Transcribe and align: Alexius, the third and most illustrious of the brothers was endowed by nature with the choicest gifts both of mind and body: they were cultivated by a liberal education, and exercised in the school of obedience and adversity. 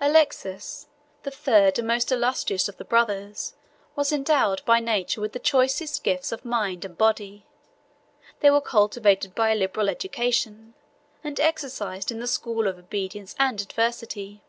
Alexius, 0.00 0.86
the 1.22 1.30
third 1.30 1.78
and 1.78 1.86
most 1.86 2.10
illustrious 2.10 2.66
of 2.66 2.78
the 2.78 2.82
brothers 2.86 3.52
was 3.94 4.10
endowed 4.10 4.64
by 4.64 4.80
nature 4.80 5.20
with 5.20 5.34
the 5.34 5.38
choicest 5.38 6.02
gifts 6.02 6.30
both 6.30 6.38
of 6.38 6.44
mind 6.46 6.82
and 6.86 6.96
body: 6.96 7.44
they 8.40 8.50
were 8.50 8.62
cultivated 8.62 9.34
by 9.34 9.50
a 9.50 9.54
liberal 9.54 9.90
education, 9.90 10.72
and 11.22 11.38
exercised 11.38 12.10
in 12.10 12.20
the 12.20 12.26
school 12.26 12.66
of 12.66 12.78
obedience 12.78 13.36
and 13.38 13.60
adversity. 13.60 14.40